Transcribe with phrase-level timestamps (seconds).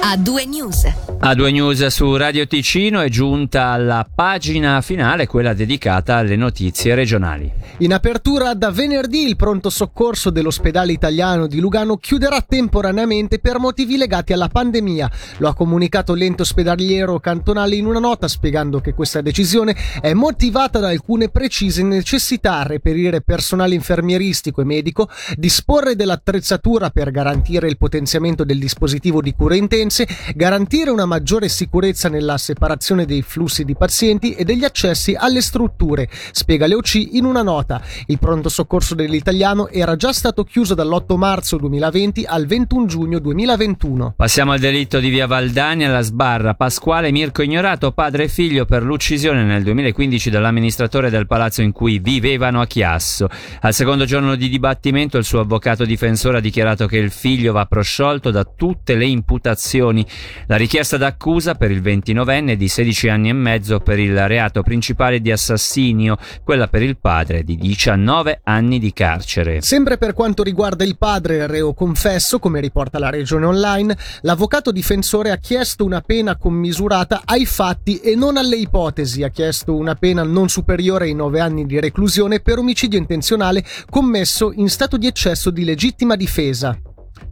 [0.00, 0.84] A due news.
[1.18, 6.94] A due news su Radio Ticino è giunta la pagina finale, quella dedicata alle notizie
[6.94, 7.50] regionali.
[7.78, 13.96] In apertura da venerdì il pronto soccorso dell'ospedale italiano di Lugano chiuderà temporaneamente per motivi
[13.96, 15.10] legati alla pandemia.
[15.38, 20.78] Lo ha comunicato l'ente ospedaliero cantonale in una nota spiegando che questa decisione è motivata
[20.78, 27.78] da alcune precise necessità a reperire personale infermieristico e medico, disporre dell'attrezzatura per garantire il
[27.78, 33.74] potenziamento del dispositivo di cure intense garantire una maggiore sicurezza nella separazione dei flussi di
[33.74, 37.80] pazienti e degli accessi alle strutture, spiega l'EOC in una nota.
[38.06, 44.14] Il pronto soccorso dell'italiano era già stato chiuso dall'8 marzo 2020 al 21 giugno 2021.
[44.16, 46.54] Passiamo al delitto di via Valdani alla sbarra.
[46.54, 51.98] Pasquale Mirko Ignorato, padre e figlio per l'uccisione nel 2015 dell'amministratore del palazzo in cui
[51.98, 53.28] vivevano a Chiasso.
[53.60, 57.66] Al secondo giorno di dibattimento il suo avvocato difensore ha dichiarato che il figlio va
[57.66, 59.74] prosciolto da tutte le imputazioni
[60.46, 65.20] la richiesta d'accusa per il 29enne di 16 anni e mezzo per il reato principale
[65.20, 69.60] di assassinio, quella per il padre di 19 anni di carcere.
[69.60, 75.30] Sempre per quanto riguarda il padre reo confesso, come riporta la regione online, l'avvocato difensore
[75.30, 80.22] ha chiesto una pena commisurata ai fatti e non alle ipotesi, ha chiesto una pena
[80.22, 85.50] non superiore ai 9 anni di reclusione per omicidio intenzionale commesso in stato di eccesso
[85.50, 86.78] di legittima difesa.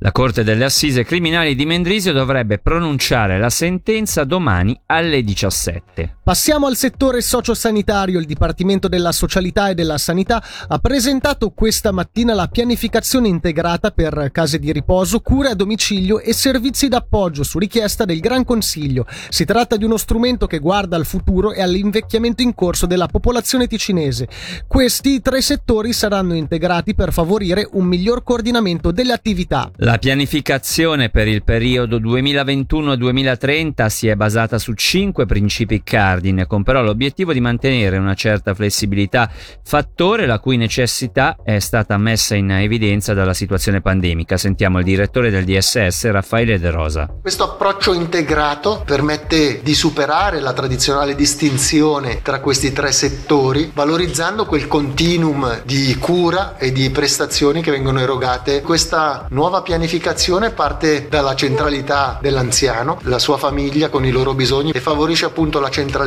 [0.00, 6.15] La Corte delle Assise Criminali di Mendrisio dovrebbe pronunciare la sentenza domani alle 17.
[6.26, 8.18] Passiamo al settore sociosanitario.
[8.18, 14.30] Il Dipartimento della Socialità e della Sanità ha presentato questa mattina la pianificazione integrata per
[14.32, 19.06] case di riposo, cure a domicilio e servizi d'appoggio su richiesta del Gran Consiglio.
[19.28, 23.68] Si tratta di uno strumento che guarda al futuro e all'invecchiamento in corso della popolazione
[23.68, 24.26] ticinese.
[24.66, 29.70] Questi tre settori saranno integrati per favorire un miglior coordinamento delle attività.
[29.76, 36.14] La pianificazione per il periodo 2021-2030 si è basata su cinque principi cardine,
[36.46, 39.30] con però l'obiettivo di mantenere una certa flessibilità,
[39.62, 44.36] fattore la cui necessità è stata messa in evidenza dalla situazione pandemica.
[44.36, 47.08] Sentiamo il direttore del DSS, Raffaele De Rosa.
[47.20, 54.66] Questo approccio integrato permette di superare la tradizionale distinzione tra questi tre settori, valorizzando quel
[54.66, 58.62] continuum di cura e di prestazioni che vengono erogate.
[58.62, 64.80] Questa nuova pianificazione parte dalla centralità dell'anziano, la sua famiglia con i loro bisogni e
[64.80, 66.04] favorisce appunto la centralità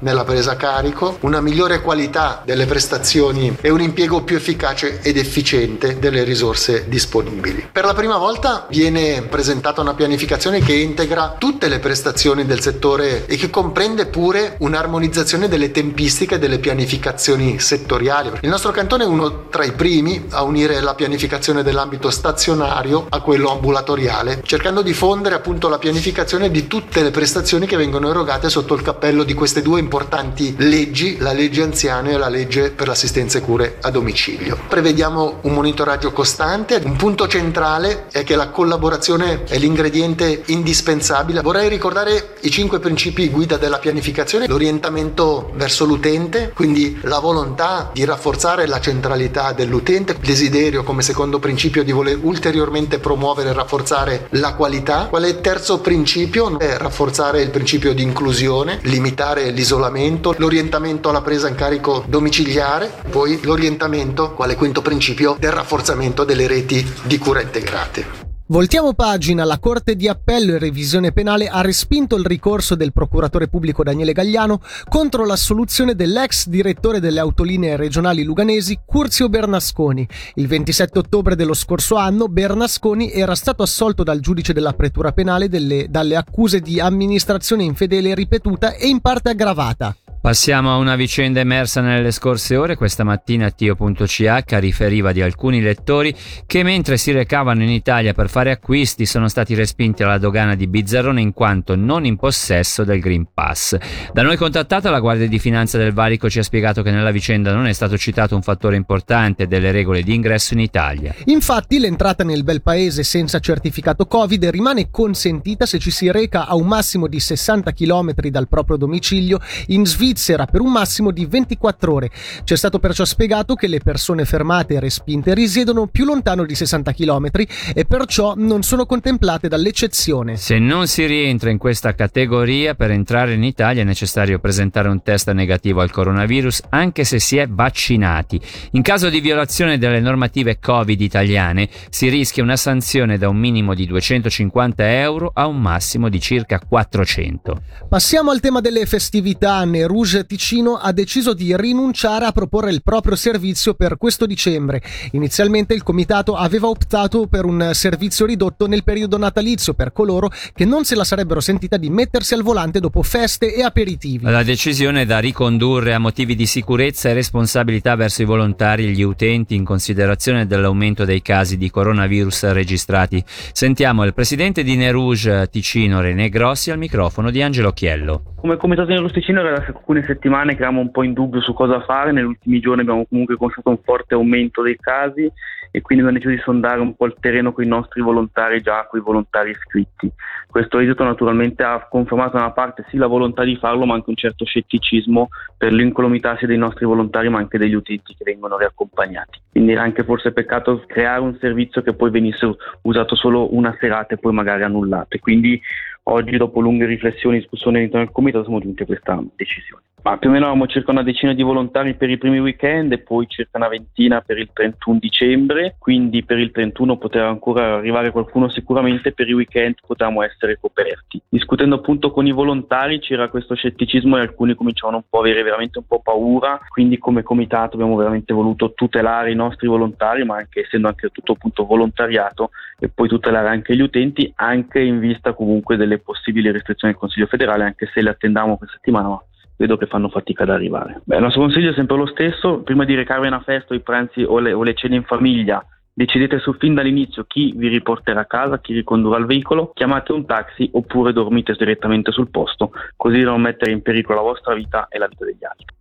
[0.00, 5.18] nella presa a carico, una migliore qualità delle prestazioni e un impiego più efficace ed
[5.18, 7.68] efficiente delle risorse disponibili.
[7.70, 13.26] Per la prima volta viene presentata una pianificazione che integra tutte le prestazioni del settore
[13.26, 18.30] e che comprende pure un'armonizzazione delle tempistiche delle pianificazioni settoriali.
[18.40, 23.20] Il nostro cantone è uno tra i primi a unire la pianificazione dell'ambito stazionario a
[23.20, 28.48] quello ambulatoriale, cercando di fondere appunto la pianificazione di tutte le prestazioni che vengono erogate
[28.48, 32.86] sotto il cappello di queste due importanti leggi, la legge anziane e la legge per
[32.86, 34.56] l'assistenza e cure a domicilio.
[34.68, 41.40] Prevediamo un monitoraggio costante, un punto centrale è che la collaborazione è l'ingrediente indispensabile.
[41.40, 48.04] Vorrei ricordare i cinque principi guida della pianificazione, l'orientamento verso l'utente, quindi la volontà di
[48.04, 54.28] rafforzare la centralità dell'utente, il desiderio come secondo principio di voler ulteriormente promuovere e rafforzare
[54.30, 55.06] la qualità.
[55.10, 56.60] Qual è il terzo principio?
[56.60, 63.40] È rafforzare il principio di inclusione, limitare l'isolamento, l'orientamento alla presa in carico domiciliare, poi
[63.42, 68.21] l'orientamento, quale quinto principio, del rafforzamento delle reti di cura integrate.
[68.46, 73.46] Voltiamo pagina, la Corte di Appello e Revisione Penale ha respinto il ricorso del procuratore
[73.46, 80.06] pubblico Daniele Gagliano contro l'assoluzione dell'ex direttore delle autolinee regionali luganesi Curzio Bernasconi.
[80.34, 85.48] Il 27 ottobre dello scorso anno Bernasconi era stato assolto dal giudice della pretura penale
[85.48, 89.96] delle, dalle accuse di amministrazione infedele ripetuta e in parte aggravata.
[90.22, 92.76] Passiamo a una vicenda emersa nelle scorse ore.
[92.76, 96.14] Questa mattina Tio.ch riferiva di alcuni lettori
[96.46, 100.68] che mentre si recavano in Italia per fare acquisti sono stati respinti alla dogana di
[100.68, 103.76] Bizzarrone in quanto non in possesso del Green Pass.
[104.12, 107.52] Da noi contattata la Guardia di Finanza del Valico ci ha spiegato che nella vicenda
[107.52, 111.12] non è stato citato un fattore importante delle regole di ingresso in Italia.
[111.24, 116.54] Infatti l'entrata nel bel paese senza certificato Covid rimane consentita se ci si reca a
[116.54, 121.24] un massimo di 60 km dal proprio domicilio in Svizzera Svizzera per un massimo di
[121.24, 122.10] 24 ore.
[122.44, 126.54] Ci è stato perciò spiegato che le persone fermate e respinte risiedono più lontano di
[126.54, 127.28] 60 km
[127.74, 130.36] e perciò non sono contemplate dall'eccezione.
[130.36, 135.02] Se non si rientra in questa categoria, per entrare in Italia è necessario presentare un
[135.02, 138.40] test negativo al coronavirus anche se si è vaccinati.
[138.72, 143.74] In caso di violazione delle normative Covid italiane si rischia una sanzione da un minimo
[143.74, 147.62] di 250 euro a un massimo di circa 400.
[147.88, 149.64] Passiamo al tema delle festività.
[150.02, 154.82] Nerouge Ticino ha deciso di rinunciare a proporre il proprio servizio per questo dicembre.
[155.12, 160.64] Inizialmente il comitato aveva optato per un servizio ridotto nel periodo natalizio per coloro che
[160.64, 164.24] non se la sarebbero sentita di mettersi al volante dopo feste e aperitivi.
[164.24, 168.90] La decisione è da ricondurre a motivi di sicurezza e responsabilità verso i volontari e
[168.90, 173.22] gli utenti in considerazione dell'aumento dei casi di coronavirus registrati.
[173.52, 178.31] Sentiamo il presidente di Nerouge Ticino René Grossi al microfono di Angelo Chiello.
[178.42, 181.54] Come comitato di Ticino era da alcune settimane che eravamo un po' in dubbio su
[181.54, 185.30] cosa fare, negli ultimi giorni abbiamo comunque constatato un forte aumento dei casi
[185.70, 188.84] e quindi abbiamo deciso di sondare un po' il terreno con i nostri volontari già
[188.90, 190.10] con i volontari iscritti.
[190.48, 194.10] Questo esito naturalmente ha confermato da una parte sì la volontà di farlo ma anche
[194.10, 198.58] un certo scetticismo per l'incolumità sia dei nostri volontari ma anche degli utenti che vengono
[198.58, 199.38] riaccompagnati.
[199.52, 204.14] Quindi era anche forse peccato creare un servizio che poi venisse usato solo una serata
[204.14, 205.14] e poi magari annullato.
[205.14, 205.60] E quindi
[206.04, 209.82] oggi dopo lunghe riflessioni e discussioni all'interno del comitato siamo giunti a questa decisione.
[210.02, 212.98] Ma più o meno avevamo circa una decina di volontari per i primi weekend e
[212.98, 218.10] poi circa una ventina per il 31 dicembre, quindi per il 31 poteva ancora arrivare
[218.10, 221.22] qualcuno sicuramente, per i weekend potevamo essere coperti.
[221.28, 225.44] Discutendo appunto con i volontari c'era questo scetticismo e alcuni cominciavano un po' a avere
[225.44, 230.34] veramente un po' paura, quindi come comitato abbiamo veramente voluto tutelare i nostri volontari, ma
[230.34, 232.50] anche essendo anche tutto appunto volontariato
[232.80, 237.26] e poi tutelare anche gli utenti, anche in vista comunque delle possibili restrizioni del Consiglio
[237.26, 239.18] federale, anche se le attendavamo questa settimana
[239.56, 241.02] vedo che fanno fatica ad arrivare.
[241.04, 244.22] Beh, il nostro consiglio è sempre lo stesso, prima di recarvi una festa, i pranzi
[244.22, 248.26] o le, o le cene in famiglia, decidete su fin dall'inizio chi vi riporterà a
[248.26, 253.30] casa, chi ricondurrà il veicolo, chiamate un taxi oppure dormite direttamente sul posto, così da
[253.30, 255.71] non mettere in pericolo la vostra vita e la vita degli altri.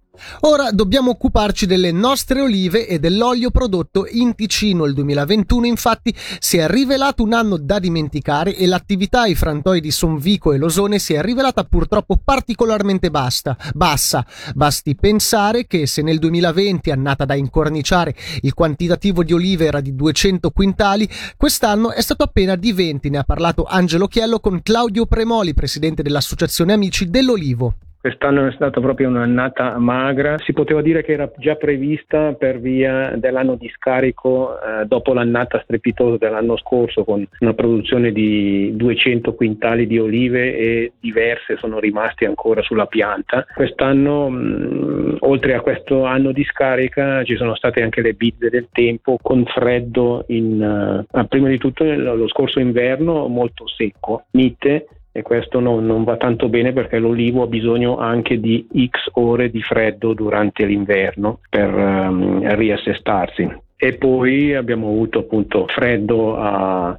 [0.41, 4.85] Ora dobbiamo occuparci delle nostre olive e dell'olio prodotto in Ticino.
[4.85, 9.91] Il 2021 infatti si è rivelato un anno da dimenticare e l'attività ai frantoi di
[9.91, 14.25] Sonvico e Losone si è rivelata purtroppo particolarmente basta, bassa.
[14.55, 19.95] Basti pensare che se nel 2020, annata da incorniciare, il quantitativo di olive era di
[19.95, 23.09] 200 quintali, quest'anno è stato appena di 20.
[23.09, 27.75] Ne ha parlato Angelo Chiello con Claudio Premoli, presidente dell'Associazione Amici dell'Olivo.
[28.01, 33.13] Quest'anno è stata proprio un'annata magra, si poteva dire che era già prevista per via
[33.15, 39.85] dell'anno di scarico eh, dopo l'annata strepitosa dell'anno scorso con una produzione di 200 quintali
[39.85, 43.45] di olive e diverse sono rimaste ancora sulla pianta.
[43.53, 48.69] Quest'anno, mh, oltre a questo anno di scarica, ci sono state anche le bizze del
[48.71, 55.21] tempo con freddo in, uh, prima di tutto lo scorso inverno molto secco, mite e
[55.21, 59.61] questo non, non, va tanto bene perché l'olivo ha bisogno anche di x ore di
[59.61, 63.49] freddo durante l'inverno per um, riassestarsi.
[63.75, 66.97] E poi abbiamo avuto appunto freddo a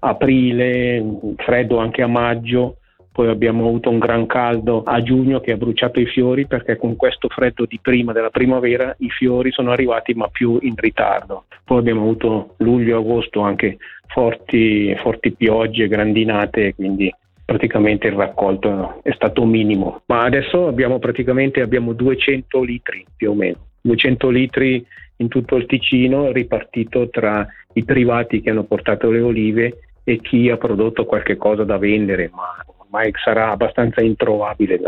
[0.00, 1.02] aprile,
[1.36, 2.78] freddo anche a maggio,
[3.12, 6.96] poi abbiamo avuto un gran caldo a giugno che ha bruciato i fiori perché con
[6.96, 11.44] questo freddo di prima della primavera i fiori sono arrivati ma più in ritardo.
[11.64, 13.78] Poi abbiamo avuto luglio e agosto anche
[14.08, 17.14] forti, forti piogge, grandinate, quindi
[17.44, 23.34] praticamente il raccolto è stato minimo, ma adesso abbiamo praticamente abbiamo 200 litri più o
[23.34, 24.84] meno, 200 litri
[25.16, 30.50] in tutto il Ticino ripartito tra i privati che hanno portato le olive e chi
[30.50, 32.64] ha prodotto qualche cosa da vendere, ma
[32.94, 34.78] ormai sarà abbastanza introvabile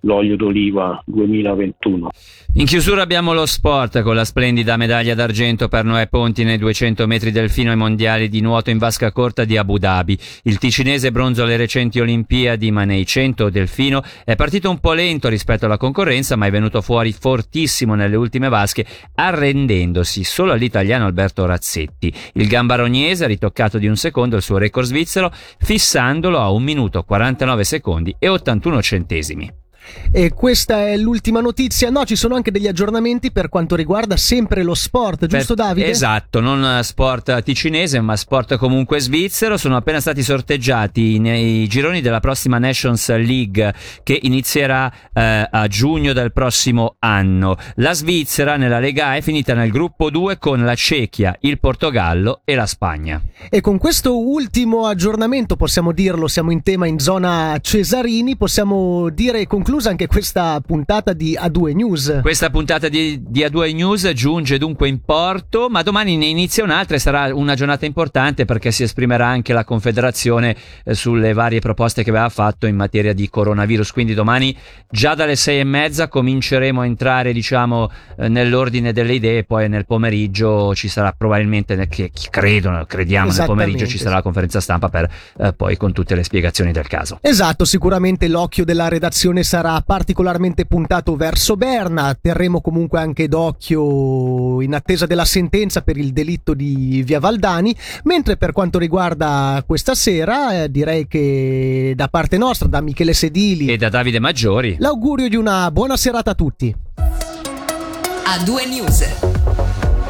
[0.00, 2.10] l'olio d'oliva 2021.
[2.56, 7.06] In chiusura abbiamo lo sport con la splendida medaglia d'argento per Noè Ponti nei 200
[7.06, 10.18] metri delfino ai mondiali di nuoto in vasca corta di Abu Dhabi.
[10.42, 15.28] Il ticinese bronzo alle recenti Olimpiadi, ma nei 100 delfino è partito un po' lento
[15.28, 18.84] rispetto alla concorrenza, ma è venuto fuori fortissimo nelle ultime vasche,
[19.14, 22.12] arrendendosi solo all'italiano Alberto Razzetti.
[22.34, 27.02] Il gambarognese ha ritoccato di un secondo il suo record svizzero, fissandolo a 1 minuto
[27.02, 29.63] 40 49 secondi e 81 centesimi.
[30.10, 31.90] E questa è l'ultima notizia.
[31.90, 35.88] No, ci sono anche degli aggiornamenti per quanto riguarda sempre lo sport, giusto per, Davide?
[35.88, 39.56] Esatto, non sport ticinese, ma sport comunque svizzero.
[39.56, 46.12] Sono appena stati sorteggiati nei gironi della prossima Nations League che inizierà eh, a giugno
[46.12, 47.56] del prossimo anno.
[47.76, 52.54] La Svizzera nella Lega è finita nel gruppo 2 con la Cechia, il Portogallo e
[52.54, 53.20] la Spagna.
[53.50, 59.40] E con questo ultimo aggiornamento, possiamo dirlo, siamo in tema in zona Cesarini, possiamo dire
[59.40, 62.20] e concludere conclusa anche questa puntata di A2 News.
[62.22, 66.94] Questa puntata di, di A2 News giunge dunque in porto, ma domani ne inizia un'altra
[66.94, 70.54] e sarà una giornata importante perché si esprimerà anche la Confederazione
[70.84, 73.90] eh, sulle varie proposte che aveva fatto in materia di coronavirus.
[73.90, 74.56] Quindi domani
[74.88, 79.86] già dalle sei e mezza cominceremo a entrare, diciamo, eh, nell'ordine delle idee, poi nel
[79.86, 85.10] pomeriggio ci sarà probabilmente, che credo, crediamo nel pomeriggio ci sarà la conferenza stampa per
[85.38, 87.18] eh, poi con tutte le spiegazioni del caso.
[87.20, 94.74] Esatto, sicuramente l'occhio della redazione sarà particolarmente puntato verso Berna, terremo comunque anche d'occhio in
[94.74, 100.64] attesa della sentenza per il delitto di Via Valdani, mentre per quanto riguarda questa sera
[100.64, 105.36] eh, direi che da parte nostra, da Michele Sedili e da Davide Maggiori, l'augurio di
[105.36, 106.74] una buona serata a tutti.
[106.96, 109.02] A due news.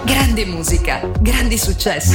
[0.04, 2.12] Grande musica, grandi successi.